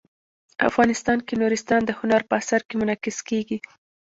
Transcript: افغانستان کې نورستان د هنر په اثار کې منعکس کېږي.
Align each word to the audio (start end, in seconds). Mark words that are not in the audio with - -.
افغانستان 0.69 1.17
کې 1.25 1.33
نورستان 1.41 1.81
د 1.85 1.91
هنر 1.99 2.21
په 2.29 2.33
اثار 2.41 2.61
کې 2.67 2.75
منعکس 2.81 3.17
کېږي. 3.29 3.57